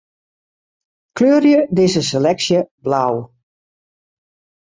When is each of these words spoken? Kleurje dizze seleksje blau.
Kleurje 1.19 1.59
dizze 1.79 2.03
seleksje 2.09 2.59
blau. 2.87 3.15